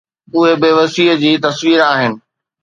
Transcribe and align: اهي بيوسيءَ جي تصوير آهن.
اهي 0.35 0.51
بيوسيءَ 0.61 1.13
جي 1.21 1.31
تصوير 1.43 1.79
آهن. 1.93 2.13